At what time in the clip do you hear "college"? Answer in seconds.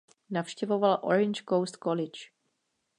1.77-2.29